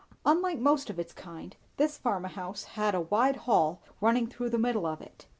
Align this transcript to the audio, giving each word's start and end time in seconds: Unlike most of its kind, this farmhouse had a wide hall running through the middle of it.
Unlike 0.25 0.57
most 0.61 0.89
of 0.89 0.97
its 0.97 1.13
kind, 1.13 1.55
this 1.77 1.99
farmhouse 1.99 2.63
had 2.63 2.95
a 2.95 3.01
wide 3.01 3.35
hall 3.35 3.83
running 4.01 4.25
through 4.25 4.49
the 4.49 4.57
middle 4.57 4.87
of 4.87 4.99
it. 4.99 5.27